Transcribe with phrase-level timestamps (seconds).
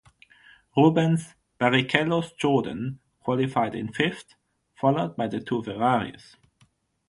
[0.75, 4.33] Rubens Barrichello's Jordan qualified in fifth,
[4.73, 6.37] followed by the two Ferraris.